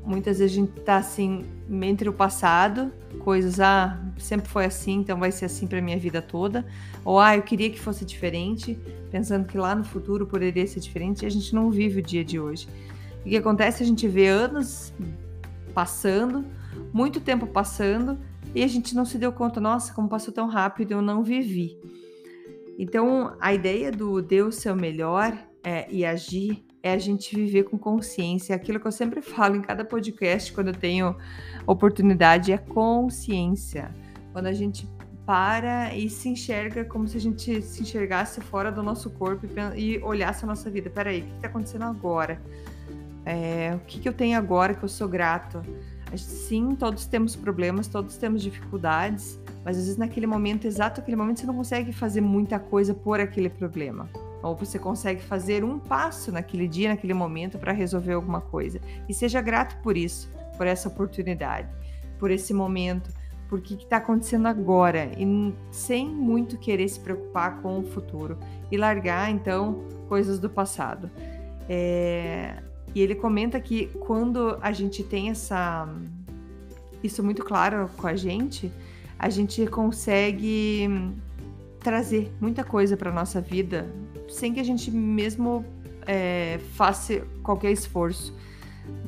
muitas 0.05 0.39
vezes 0.39 0.57
a 0.57 0.61
gente 0.61 0.81
tá 0.83 0.99
assim, 0.99 1.45
entre 1.69 2.09
o 2.09 2.13
passado, 2.13 2.93
coisas, 3.27 3.59
ah, 3.59 4.01
sempre 4.19 4.49
foi 4.49 4.65
assim, 4.67 5.01
então 5.01 5.19
vai 5.19 5.33
ser 5.33 5.47
assim 5.47 5.67
para 5.67 5.83
minha 5.83 5.99
vida 5.99 6.23
toda, 6.23 6.65
ou 7.05 7.19
ah, 7.19 7.37
eu 7.37 7.43
queria 7.43 7.69
que 7.69 7.81
fosse 7.81 8.05
diferente, 8.05 8.79
pensando 9.11 9.49
que 9.49 9.59
lá 9.59 9.75
no 9.75 9.83
futuro 9.83 10.29
poderia 10.29 10.65
ser 10.65 10.79
diferente, 10.79 11.25
e 11.25 11.27
a 11.27 11.29
gente 11.29 11.53
não 11.53 11.69
vive 11.69 11.99
o 11.99 12.03
dia 12.05 12.25
de 12.25 12.39
hoje. 12.39 12.69
O 13.25 13.29
que 13.29 13.37
acontece? 13.37 13.83
A 13.83 13.87
gente 13.87 14.07
vê 14.07 14.29
anos 14.29 14.95
passando, 15.75 16.45
muito 16.93 17.21
tempo 17.21 17.49
passando, 17.49 18.17
e 18.55 18.63
a 18.63 18.69
gente 18.69 18.95
não 18.95 19.05
se 19.05 19.19
deu 19.19 19.33
conta, 19.33 19.61
nossa, 19.61 19.93
como 19.93 20.09
passou 20.09 20.33
tão 20.33 20.47
rápido, 20.47 20.93
eu 20.93 21.03
não 21.03 21.25
vivi. 21.25 21.77
Então, 22.79 23.35
a 23.41 23.53
ideia 23.53 23.91
do 23.91 24.25
ser 24.53 24.71
o 24.71 24.77
melhor 24.77 25.37
é, 25.65 25.91
e 25.91 26.05
agir 26.05 26.65
é 26.87 26.93
a 26.93 26.99
gente 26.99 27.35
viver 27.35 27.65
com 27.65 27.77
consciência. 27.77 28.55
Aquilo 28.55 28.79
que 28.79 28.87
eu 28.87 28.93
sempre 28.93 29.21
falo 29.21 29.57
em 29.57 29.63
cada 29.63 29.85
podcast, 29.85 30.53
quando 30.53 30.69
eu 30.69 30.75
tenho 30.75 31.17
oportunidade, 31.67 32.53
é 32.53 32.59
consciência. 32.59 33.91
Quando 34.33 34.47
a 34.47 34.53
gente 34.53 34.89
para 35.27 35.93
e 35.93 36.09
se 36.09 36.29
enxerga 36.29 36.85
como 36.85 37.09
se 37.09 37.17
a 37.17 37.21
gente 37.21 37.61
se 37.61 37.83
enxergasse 37.83 38.41
fora 38.41 38.71
do 38.71 38.81
nosso 38.81 39.11
corpo 39.11 39.45
e, 39.75 39.99
olhasse 39.99 40.45
a 40.45 40.47
nossa 40.47 40.71
vida. 40.71 40.89
Peraí, 40.89 41.23
o 41.23 41.25
que 41.25 41.35
está 41.35 41.49
acontecendo 41.49 41.83
agora? 41.83 42.41
É, 43.25 43.75
o 43.75 43.81
que, 43.81 43.99
que 43.99 44.09
eu 44.09 44.13
tenho 44.13 44.39
agora 44.39 44.73
que 44.73 44.85
eu 44.85 44.89
sou 44.89 45.09
grato? 45.09 45.61
Sim, 46.17 46.77
todos 46.77 47.07
temos 47.07 47.35
problemas, 47.35 47.89
todos 47.89 48.17
temos 48.17 48.41
dificuldades, 48.41 49.41
mas 49.65 49.77
às 49.77 49.83
vezes 49.83 49.97
naquele 49.99 50.29
momento, 50.29 50.65
exato 50.65 51.01
aquele 51.01 51.17
momento, 51.17 51.41
você 51.41 51.47
não 51.47 51.57
consegue 51.57 51.93
fazer 51.93 52.21
muita 52.21 52.61
coisa 52.61 52.95
por 52.95 53.19
aquele 53.19 53.51
problema. 53.51 54.09
Ou 54.43 54.55
você 54.55 54.79
consegue 54.79 55.23
fazer 55.23 55.65
um 55.65 55.79
passo 55.79 56.31
naquele 56.31 56.69
dia, 56.69 56.91
naquele 56.91 57.15
momento, 57.15 57.59
para 57.59 57.73
resolver 57.73 58.13
alguma 58.13 58.41
coisa. 58.41 58.81
E 59.09 59.15
seja 59.15 59.41
grato 59.41 59.77
por 59.83 59.97
isso, 59.97 60.31
por 60.57 60.67
essa 60.67 60.89
oportunidade, 60.89 61.69
por 62.19 62.31
esse 62.31 62.53
momento, 62.53 63.11
por 63.49 63.61
que 63.61 63.75
está 63.75 63.99
acontecendo 63.99 64.47
agora, 64.47 65.11
e 65.17 65.55
sem 65.71 66.09
muito 66.09 66.59
querer 66.59 66.89
se 66.89 66.99
preocupar 66.99 67.61
com 67.63 67.79
o 67.79 67.83
futuro 67.83 68.39
e 68.71 68.77
largar, 68.77 69.31
então, 69.31 69.85
coisas 70.09 70.39
do 70.39 70.51
passado. 70.51 71.11
É, 71.69 72.57
e 72.95 73.01
ele 73.01 73.15
comenta 73.15 73.61
que 73.61 73.87
quando 74.01 74.59
a 74.61 74.73
gente 74.73 75.03
tem 75.03 75.31
essa 75.31 75.89
isso 77.03 77.23
muito 77.23 77.45
claro 77.45 77.89
com 77.97 78.07
a 78.07 78.17
gente, 78.17 78.73
a 79.19 79.29
gente 79.29 79.67
consegue 79.67 80.89
trazer 81.81 82.33
muita 82.41 82.65
coisa 82.65 82.97
para 82.97 83.13
nossa 83.13 83.41
vida 83.41 83.87
sem 84.29 84.53
que 84.53 84.61
a 84.61 84.65
gente 84.65 84.91
mesmo 84.91 85.65
é, 86.07 86.59
faça 86.75 87.21
qualquer 87.43 87.73
esforço. 87.73 88.35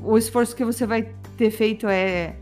O 0.02 0.16
esforço 0.18 0.54
que 0.54 0.64
você 0.64 0.86
vai 0.86 1.14
ter 1.36 1.50
feito 1.50 1.86
é, 1.86 2.36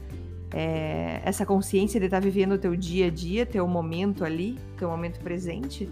é 0.53 1.21
essa 1.25 1.45
consciência 1.45 2.01
de 2.01 2.07
estar 2.07 2.21
tá 2.21 2.25
vivendo 2.25 2.53
o 2.53 2.59
teu 2.59 2.75
dia 2.75 3.07
a 3.07 3.11
dia, 3.11 3.45
teu 3.45 3.67
momento 3.67 4.25
ali, 4.25 4.59
teu 4.79 4.89
momento 4.89 5.21
presente 5.21 5.89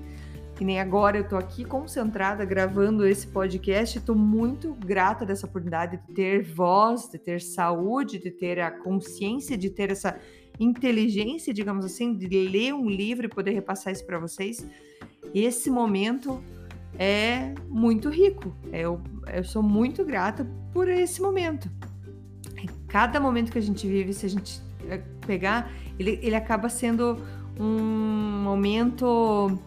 que 0.54 0.64
nem 0.64 0.80
agora 0.80 1.18
eu 1.18 1.28
tô 1.28 1.36
aqui 1.36 1.64
concentrada 1.64 2.44
gravando 2.44 3.06
esse 3.06 3.26
podcast, 3.26 3.98
estou 3.98 4.14
muito 4.14 4.72
grata 4.74 5.26
dessa 5.26 5.46
oportunidade 5.46 5.96
de 5.96 6.14
ter 6.14 6.42
voz, 6.44 7.08
de 7.10 7.18
ter 7.18 7.40
saúde, 7.40 8.18
de 8.18 8.30
ter 8.30 8.60
a 8.60 8.70
consciência, 8.70 9.58
de 9.58 9.68
ter 9.68 9.90
essa 9.90 10.18
inteligência, 10.58 11.52
digamos 11.52 11.84
assim, 11.84 12.16
de 12.16 12.28
ler 12.48 12.72
um 12.72 12.88
livro 12.88 13.26
e 13.26 13.28
poder 13.28 13.50
repassar 13.50 13.92
isso 13.92 14.06
para 14.06 14.18
vocês. 14.18 14.66
Esse 15.34 15.68
momento 15.68 16.42
é 16.98 17.54
muito 17.68 18.08
rico. 18.08 18.54
Eu, 18.72 19.00
eu 19.32 19.44
sou 19.44 19.62
muito 19.62 20.04
grata 20.04 20.46
por 20.72 20.88
esse 20.88 21.20
momento. 21.20 21.68
Cada 22.88 23.18
momento 23.18 23.50
que 23.50 23.58
a 23.58 23.62
gente 23.62 23.86
vive, 23.86 24.12
se 24.12 24.26
a 24.26 24.30
gente 24.30 24.60
eh, 24.88 25.02
pegar, 25.26 25.70
ele, 25.98 26.18
ele 26.22 26.34
acaba 26.34 26.68
sendo 26.68 27.18
um 27.58 28.42
momento 28.42 29.58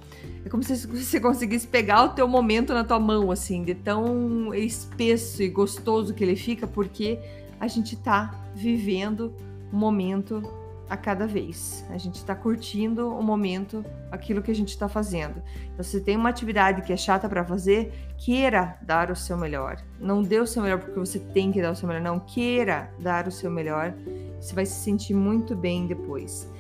é 0.48 0.50
como 0.50 0.63
se 0.63 0.75
você 0.88 1.19
conseguisse 1.19 1.67
pegar 1.67 2.03
o 2.03 2.10
teu 2.10 2.27
momento 2.27 2.74
na 2.74 2.84
tua 2.84 3.00
mão, 3.00 3.29
assim, 3.31 3.63
de 3.63 3.75
tão 3.75 4.53
espesso 4.53 5.43
e 5.43 5.50
gostoso 5.50 6.13
que 6.13 6.24
ele 6.24 6.36
fica, 6.38 6.65
porque 6.65 7.19
a 7.60 7.67
gente 7.67 7.96
tá 7.98 8.34
vivendo 8.55 9.34
um 9.72 9.77
momento 9.77 10.41
a 10.89 10.96
cada 10.96 11.27
vez. 11.27 11.86
A 11.89 11.98
gente 11.98 12.15
está 12.15 12.36
curtindo 12.36 13.10
o 13.10 13.22
momento, 13.22 13.84
aquilo 14.12 14.41
que 14.41 14.51
a 14.51 14.56
gente 14.56 14.70
está 14.70 14.88
fazendo. 14.88 15.41
Então, 15.74 15.84
se 15.84 16.01
tem 16.01 16.15
uma 16.15 16.29
atividade 16.29 16.82
que 16.82 16.94
é 16.94 16.98
chata 16.98 17.27
para 17.27 17.44
fazer, 17.44 17.94
queira 18.17 18.77
dar 18.82 19.12
o 19.12 19.15
seu 19.15 19.38
melhor. 19.38 19.77
Não 20.00 20.24
dê 20.24 20.39
o 20.39 20.48
seu 20.48 20.63
melhor 20.63 20.79
porque 20.79 21.00
você 21.00 21.20
tem 21.20 21.51
que 21.51 21.62
dar 21.62 21.72
o 21.72 21.75
seu 21.75 21.88
melhor, 21.88 22.01
não. 22.01 22.20
Queira 22.20 22.91
dar 23.00 23.27
o 23.27 23.32
seu 23.32 23.51
melhor. 23.51 23.94
Você 24.39 24.53
vai 24.56 24.65
se 24.65 24.75
sentir 24.84 25.13
muito 25.13 25.56
bem 25.56 25.88
depois. 25.88 26.51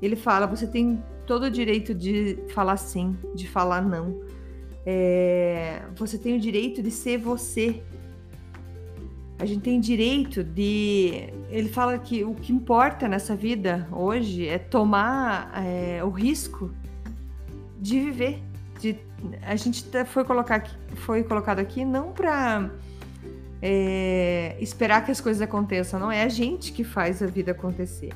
Ele 0.00 0.16
fala: 0.16 0.46
você 0.46 0.66
tem 0.66 1.02
todo 1.26 1.44
o 1.44 1.50
direito 1.50 1.94
de 1.94 2.38
falar 2.54 2.76
sim, 2.76 3.16
de 3.34 3.48
falar 3.48 3.82
não. 3.82 4.20
É, 4.84 5.82
você 5.96 6.16
tem 6.16 6.36
o 6.36 6.40
direito 6.40 6.82
de 6.82 6.90
ser 6.90 7.18
você. 7.18 7.82
A 9.38 9.44
gente 9.44 9.60
tem 9.60 9.78
direito 9.78 10.42
de. 10.42 11.28
Ele 11.50 11.68
fala 11.68 11.98
que 11.98 12.24
o 12.24 12.34
que 12.34 12.52
importa 12.52 13.06
nessa 13.06 13.36
vida 13.36 13.86
hoje 13.92 14.48
é 14.48 14.58
tomar 14.58 15.52
é, 15.62 16.02
o 16.02 16.08
risco 16.08 16.70
de 17.78 18.00
viver. 18.00 18.42
De, 18.80 18.96
a 19.42 19.54
gente 19.56 19.84
tá, 19.84 20.04
foi, 20.04 20.24
colocar 20.24 20.56
aqui, 20.56 20.74
foi 20.96 21.22
colocado 21.22 21.58
aqui 21.58 21.84
não 21.84 22.12
para 22.12 22.70
é, 23.60 24.56
esperar 24.58 25.04
que 25.04 25.10
as 25.10 25.20
coisas 25.20 25.42
aconteçam, 25.42 26.00
não 26.00 26.10
é 26.10 26.22
a 26.22 26.28
gente 26.28 26.72
que 26.72 26.82
faz 26.82 27.22
a 27.22 27.26
vida 27.26 27.52
acontecer. 27.52 28.12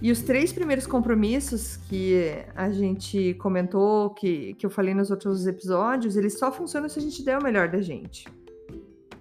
E 0.00 0.10
os 0.10 0.20
três 0.20 0.52
primeiros 0.52 0.86
compromissos 0.86 1.76
que 1.76 2.32
a 2.54 2.70
gente 2.70 3.34
comentou, 3.34 4.10
que, 4.10 4.54
que 4.54 4.64
eu 4.64 4.70
falei 4.70 4.94
nos 4.94 5.10
outros 5.10 5.46
episódios, 5.46 6.16
eles 6.16 6.38
só 6.38 6.52
funcionam 6.52 6.88
se 6.88 6.98
a 6.98 7.02
gente 7.02 7.22
der 7.22 7.38
o 7.38 7.42
melhor 7.42 7.68
da 7.68 7.80
gente. 7.80 8.26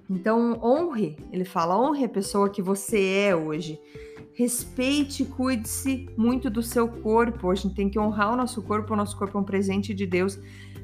Então, 0.10 0.60
honre, 0.64 1.18
ele 1.32 1.46
fala, 1.46 1.80
honre 1.80 2.06
a 2.06 2.10
pessoa 2.10 2.50
que 2.50 2.62
você 2.62 3.28
é 3.28 3.36
hoje. 3.36 3.80
Respeite 4.34 5.24
e 5.24 5.26
cuide-se 5.26 6.10
muito 6.18 6.50
do 6.50 6.62
seu 6.62 6.88
corpo. 6.88 7.50
A 7.50 7.56
gente 7.56 7.74
tem 7.74 7.90
que 7.90 7.98
honrar 7.98 8.34
o 8.34 8.36
nosso 8.36 8.62
corpo, 8.62 8.94
o 8.94 8.98
nosso 8.98 9.18
corpo 9.18 9.38
é 9.38 9.42
um 9.42 9.46
presente 9.46 9.94
de 9.94 10.06
Deus. 10.06 10.38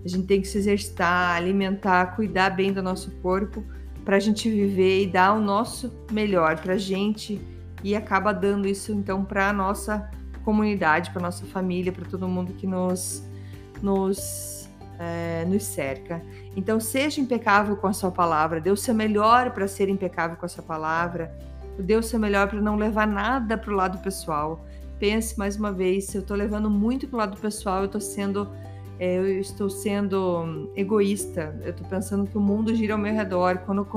A 0.04 0.08
gente 0.08 0.26
tem 0.26 0.42
que 0.42 0.48
se 0.48 0.58
exercitar, 0.58 1.36
alimentar, 1.36 2.16
cuidar 2.16 2.50
bem 2.52 2.74
do 2.74 2.82
nosso 2.82 3.12
corpo 3.22 3.64
para 4.04 4.18
a 4.18 4.20
gente 4.20 4.50
viver 4.50 5.04
e 5.04 5.08
dar 5.08 5.34
o 5.34 5.40
nosso 5.40 5.92
melhor 6.12 6.60
para 6.60 6.74
a 6.74 6.78
gente 6.78 7.40
e 7.84 7.96
acaba 7.96 8.34
dando 8.34 8.68
isso 8.68 8.92
então 8.92 9.24
para 9.24 9.50
a 9.50 9.54
nossa 9.54 10.10
comunidade, 10.44 11.12
para 11.12 11.22
nossa 11.22 11.46
família, 11.46 11.92
para 11.92 12.06
todo 12.06 12.28
mundo 12.28 12.54
que 12.54 12.66
nos 12.66 13.24
nos 13.82 14.61
é, 15.02 15.44
nos 15.46 15.64
cerca. 15.64 16.22
Então 16.56 16.80
seja 16.80 17.20
impecável 17.20 17.76
com 17.76 17.88
a 17.88 17.94
sua 17.94 18.12
palavra, 18.12 18.62
dê 18.62 18.70
o 18.70 18.78
seu 18.78 18.94
melhor 18.94 19.50
para 19.52 19.68
ser 19.68 19.90
impecável 19.90 20.38
com 20.38 20.46
a 20.46 20.50
sua 20.50 20.64
palavra, 20.64 21.36
dê 21.80 21.96
o 21.96 22.04
seu 22.04 22.20
melhor 22.20 22.48
para 22.48 22.62
não 22.62 22.76
levar 22.76 23.08
nada 23.08 23.58
para 23.58 23.74
o 23.74 23.76
lado 23.76 23.98
pessoal. 23.98 24.64
Pense 25.00 25.38
mais 25.40 25.58
uma 25.58 25.72
vez, 25.72 26.06
se 26.06 26.18
eu 26.18 26.22
estou 26.22 26.38
levando 26.38 26.70
muito 26.70 27.08
para 27.08 27.16
o 27.16 27.20
lado 27.20 27.38
pessoal, 27.38 27.80
eu 27.80 27.86
estou 27.86 28.00
sendo 28.00 28.48
é, 29.00 29.18
eu 29.18 29.40
estou 29.40 29.68
sendo 29.68 30.72
egoísta, 30.76 31.60
eu 31.64 31.72
estou 31.72 31.88
pensando 31.88 32.30
que 32.30 32.38
o 32.38 32.42
mundo 32.42 32.76
gira 32.76 32.94
ao 32.94 33.00
meu 33.00 33.12
redor. 33.12 33.58
Quando 33.66 33.80
eu 33.80 33.88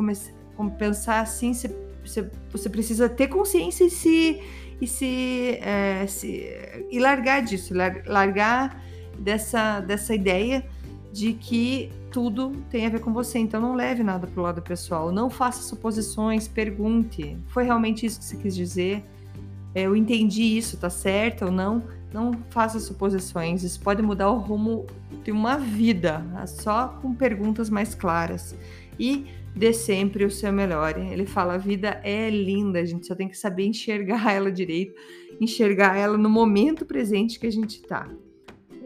a 0.59 0.71
pensar 0.71 1.21
assim, 1.21 1.53
você, 1.53 2.31
você 2.51 2.71
precisa 2.71 3.07
ter 3.11 3.29
consciência 3.29 3.85
e 3.85 3.91
se 3.91 4.41
e 4.81 4.87
se, 4.87 5.59
é, 5.61 6.07
se 6.07 6.49
e 6.91 6.99
largar 6.99 7.43
disso, 7.43 7.75
largar 8.07 8.83
dessa 9.19 9.81
dessa 9.81 10.15
ideia 10.15 10.65
de 11.15 11.33
que 11.33 11.93
tudo 12.11 12.51
tem 12.69 12.87
a 12.87 12.91
ver 12.91 12.99
com 12.99 13.13
você. 13.13 13.39
Então 13.39 13.61
não 13.61 13.77
leve 13.77 14.03
nada 14.03 14.27
para 14.27 14.41
o 14.41 14.43
lado 14.43 14.61
pessoal, 14.61 15.13
não 15.13 15.31
faça 15.31 15.63
suposições, 15.63 16.49
pergunte. 16.49 17.39
Foi 17.47 17.63
realmente 17.63 18.05
isso 18.05 18.19
que 18.19 18.25
você 18.25 18.37
quis 18.37 18.55
dizer? 18.55 19.05
É, 19.73 19.83
eu 19.83 19.95
entendi 19.95 20.43
isso, 20.43 20.77
tá 20.77 20.91
certo 20.91 21.45
ou 21.45 21.53
não? 21.53 21.85
Não 22.13 22.33
faça 22.51 22.81
suposições. 22.81 23.63
Isso 23.63 23.81
pode 23.81 24.03
mudar 24.03 24.29
o 24.31 24.39
rumo 24.39 24.87
de 25.23 25.31
uma 25.31 25.57
vida, 25.57 26.21
só 26.49 26.89
com 27.01 27.15
perguntas 27.15 27.71
mais 27.71 27.95
claras. 27.95 28.57
E 28.99 29.27
dê 29.55 29.73
sempre 29.73 30.25
o 30.25 30.31
seu 30.31 30.53
melhor. 30.53 30.99
Ele 30.99 31.27
fala: 31.27 31.55
a 31.55 31.59
vida 31.59 32.01
é 32.03 32.29
linda, 32.29 32.81
a 32.81 32.85
gente 32.85 33.07
só 33.07 33.15
tem 33.15 33.29
que 33.29 33.39
saber 33.39 33.67
enxergar 33.67 34.33
ela 34.33 34.51
direito, 34.51 34.95
enxergar 35.41 35.97
ela 35.97 36.19
no 36.19 36.29
momento 36.29 36.85
presente 36.85 37.39
que 37.39 37.47
a 37.47 37.53
gente 37.53 37.77
está. 37.77 38.09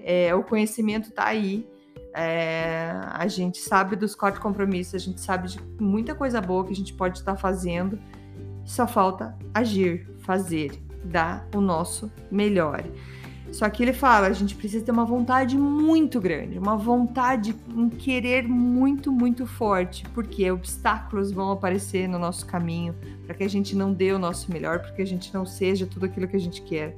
É, 0.03 0.35
o 0.35 0.43
conhecimento 0.43 1.09
está 1.09 1.25
aí. 1.25 1.67
É, 2.15 2.91
a 3.13 3.27
gente 3.27 3.59
sabe 3.59 3.95
dos 3.97 4.15
quatro 4.15 4.41
compromissos, 4.41 4.95
a 4.95 4.99
gente 4.99 5.21
sabe 5.21 5.49
de 5.49 5.61
muita 5.81 6.15
coisa 6.15 6.41
boa 6.41 6.65
que 6.65 6.73
a 6.73 6.77
gente 6.77 6.95
pode 6.95 7.19
estar 7.19 7.37
fazendo. 7.37 7.99
Só 8.65 8.87
falta 8.87 9.37
agir, 9.55 10.09
fazer, 10.21 10.83
dar 11.05 11.47
o 11.55 11.61
nosso 11.61 12.11
melhor. 12.31 12.85
Só 13.53 13.69
que 13.71 13.83
ele 13.83 13.95
fala, 13.95 14.27
a 14.27 14.33
gente 14.33 14.55
precisa 14.55 14.85
ter 14.85 14.91
uma 14.91 15.07
vontade 15.07 15.57
muito 15.57 16.21
grande, 16.21 16.59
uma 16.59 16.77
vontade, 16.77 17.57
um 17.75 17.89
querer 17.89 18.47
muito, 18.47 19.11
muito 19.11 19.47
forte, 19.47 20.05
porque 20.13 20.51
obstáculos 20.51 21.33
vão 21.33 21.51
aparecer 21.51 22.07
no 22.09 22.19
nosso 22.19 22.45
caminho 22.45 22.95
para 23.25 23.35
que 23.35 23.43
a 23.43 23.49
gente 23.49 23.75
não 23.75 23.93
dê 23.93 24.13
o 24.13 24.19
nosso 24.19 24.53
melhor, 24.53 24.81
para 24.81 24.93
que 24.93 25.01
a 25.01 25.07
gente 25.07 25.33
não 25.33 25.47
seja 25.47 25.87
tudo 25.87 26.05
aquilo 26.05 26.29
que 26.29 26.37
a 26.37 26.41
gente 26.41 26.61
quer. 26.61 26.95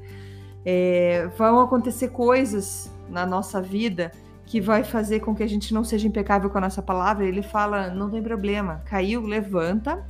É, 0.64 1.28
vão 1.38 1.60
acontecer 1.60 2.08
coisas 2.08 2.90
na 3.08 3.24
nossa 3.24 3.62
vida 3.62 4.10
que 4.50 4.60
vai 4.60 4.82
fazer 4.82 5.20
com 5.20 5.32
que 5.32 5.44
a 5.44 5.46
gente 5.46 5.72
não 5.72 5.84
seja 5.84 6.08
impecável 6.08 6.50
com 6.50 6.58
a 6.58 6.62
nossa 6.62 6.82
palavra. 6.82 7.24
Ele 7.24 7.40
fala, 7.40 7.88
não 7.88 8.10
tem 8.10 8.20
problema, 8.20 8.82
caiu, 8.84 9.22
levanta, 9.22 10.04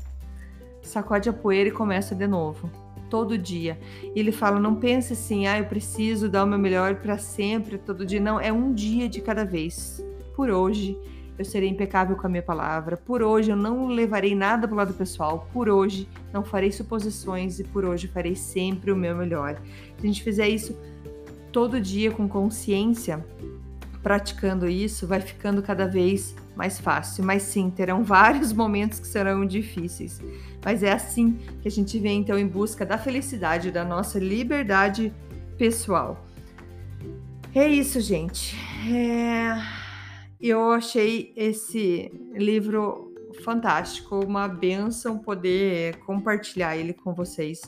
sacode 0.80 1.28
a 1.28 1.32
poeira 1.32 1.68
e 1.68 1.73
começa 1.73 2.14
de 2.14 2.26
novo. 2.26 2.70
Todo 3.11 3.37
dia. 3.37 3.78
E 4.14 4.18
ele 4.18 4.32
fala: 4.32 4.59
não 4.59 4.76
pense 4.76 5.12
assim, 5.12 5.47
ah, 5.47 5.59
eu 5.59 5.66
preciso 5.66 6.26
dar 6.26 6.44
o 6.44 6.47
meu 6.47 6.59
melhor 6.59 6.94
para 6.94 7.18
sempre, 7.18 7.76
todo 7.76 8.06
dia. 8.06 8.18
Não, 8.18 8.40
é 8.40 8.50
um 8.50 8.73
dia 8.73 9.11
de 9.11 9.20
cada 9.20 9.44
vez. 9.44 10.02
Por 10.35 10.49
hoje, 10.49 10.97
eu 11.37 11.44
serei 11.44 11.68
impecável 11.68 12.16
com 12.16 12.26
a 12.26 12.30
minha 12.30 12.42
palavra. 12.42 12.97
Por 12.97 13.23
hoje, 13.23 13.50
eu 13.50 13.56
não 13.56 13.88
levarei 13.88 14.35
nada 14.35 14.66
para 14.66 14.75
o 14.75 14.78
lado 14.78 14.94
pessoal. 14.94 15.47
Por 15.52 15.68
hoje, 15.68 16.09
não 16.32 16.42
farei 16.42 16.73
suposições 16.73 17.61
e 17.61 17.64
por 17.64 17.85
hoje 17.85 18.09
farei 18.09 18.35
sempre 18.35 18.90
o 18.90 18.97
meu 18.97 19.14
melhor. 19.14 19.61
Se 19.99 20.04
a 20.04 20.06
gente 20.06 20.23
fizer 20.23 20.49
isso 20.49 20.75
todo 21.52 21.78
dia 21.78 22.11
com 22.11 22.26
consciência, 22.26 23.23
praticando 24.02 24.69
isso, 24.69 25.07
vai 25.07 25.21
ficando 25.21 25.62
cada 25.62 25.87
vez 25.87 26.35
mais 26.57 26.78
fácil. 26.78 27.25
Mas 27.25 27.42
sim, 27.42 27.71
terão 27.71 28.02
vários 28.04 28.52
momentos 28.52 28.99
que 28.99 29.07
serão 29.07 29.45
difíceis. 29.45 30.21
Mas 30.64 30.83
é 30.83 30.92
assim 30.92 31.38
que 31.62 31.69
a 31.69 31.71
gente 31.71 31.99
vem 31.99 32.21
então 32.21 32.38
em 32.38 32.47
busca 32.47 32.85
da 32.85 32.99
felicidade, 32.99 33.71
da 33.71 33.85
nossa 33.85 34.19
liberdade 34.19 35.12
pessoal. 35.57 36.25
É 37.54 37.69
isso, 37.69 38.00
gente. 38.00 38.57
É... 38.92 39.57
Eu 40.40 40.71
achei 40.71 41.35
esse 41.37 42.11
livro 42.33 43.12
fantástico, 43.45 44.21
uma 44.25 44.49
benção 44.49 45.19
poder 45.19 45.97
compartilhar 45.99 46.76
ele 46.76 46.95
com 46.95 47.12
vocês. 47.12 47.61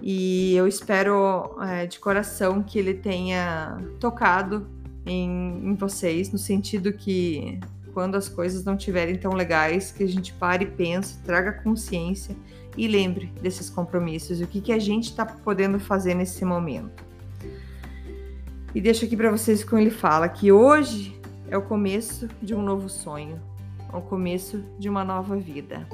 E 0.00 0.54
eu 0.54 0.66
espero 0.68 1.56
é, 1.62 1.86
de 1.86 1.98
coração 1.98 2.62
que 2.62 2.78
ele 2.78 2.94
tenha 2.94 3.78
tocado 3.98 4.68
em, 5.08 5.70
em 5.70 5.74
vocês, 5.74 6.30
no 6.30 6.38
sentido 6.38 6.92
que 6.92 7.58
quando 7.92 8.14
as 8.14 8.28
coisas 8.28 8.64
não 8.64 8.74
estiverem 8.74 9.16
tão 9.16 9.32
legais, 9.32 9.90
que 9.90 10.04
a 10.04 10.06
gente 10.06 10.32
pare 10.34 10.64
e 10.64 10.68
pense, 10.68 11.18
traga 11.22 11.52
consciência 11.52 12.36
e 12.76 12.86
lembre 12.86 13.32
desses 13.42 13.68
compromissos, 13.68 14.40
o 14.40 14.46
que, 14.46 14.60
que 14.60 14.72
a 14.72 14.78
gente 14.78 15.10
está 15.10 15.26
podendo 15.26 15.80
fazer 15.80 16.14
nesse 16.14 16.44
momento. 16.44 17.02
E 18.74 18.80
deixo 18.80 19.04
aqui 19.04 19.16
para 19.16 19.30
vocês 19.30 19.64
como 19.64 19.80
ele 19.80 19.90
fala 19.90 20.28
que 20.28 20.52
hoje 20.52 21.18
é 21.50 21.56
o 21.56 21.62
começo 21.62 22.28
de 22.40 22.54
um 22.54 22.62
novo 22.62 22.88
sonho, 22.88 23.40
é 23.92 23.96
o 23.96 24.02
começo 24.02 24.62
de 24.78 24.88
uma 24.88 25.02
nova 25.02 25.36
vida. 25.36 25.88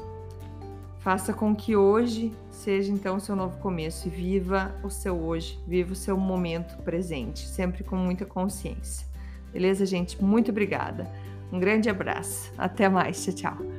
Faça 1.05 1.35
com 1.35 1.55
que 1.55 1.77
hoje 1.77 2.33
seja 2.51 2.91
então 2.91 3.17
o 3.17 3.21
seu 3.21 3.37
novo 3.37 3.59
começo 3.59 4.09
e 4.09 4.11
viva 4.11 4.75
o 4.83 4.89
seu 4.89 5.15
hoje, 5.15 5.61
viva 5.67 5.93
o 5.93 5.95
seu 5.95 6.17
momento 6.17 6.79
presente, 6.79 7.47
sempre 7.47 7.85
com 7.85 7.95
muita 7.95 8.25
consciência. 8.25 9.07
Beleza, 9.53 9.85
gente? 9.85 10.25
Muito 10.25 10.51
obrigada. 10.51 11.07
Um 11.53 11.61
grande 11.61 11.91
abraço. 11.91 12.51
Até 12.57 12.89
mais. 12.89 13.23
Tchau, 13.23 13.35
tchau. 13.35 13.74